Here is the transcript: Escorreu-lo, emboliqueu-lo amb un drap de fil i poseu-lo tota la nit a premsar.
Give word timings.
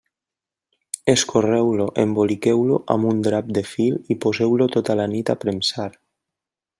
Escorreu-lo, 1.11 1.85
emboliqueu-lo 2.03 2.79
amb 2.95 3.09
un 3.11 3.21
drap 3.29 3.53
de 3.59 3.65
fil 3.73 4.01
i 4.15 4.19
poseu-lo 4.25 4.69
tota 4.77 4.97
la 5.01 5.07
nit 5.13 5.33
a 5.35 5.41
premsar. 5.45 5.89